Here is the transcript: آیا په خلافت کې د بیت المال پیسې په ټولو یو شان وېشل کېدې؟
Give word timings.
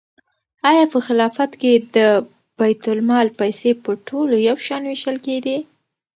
آیا 0.69 0.85
په 0.93 0.99
خلافت 1.07 1.51
کې 1.61 1.73
د 1.95 1.97
بیت 2.59 2.83
المال 2.93 3.27
پیسې 3.39 3.71
په 3.83 3.91
ټولو 4.07 4.35
یو 4.47 4.57
شان 4.65 4.81
وېشل 4.85 5.17
کېدې؟ 5.25 5.57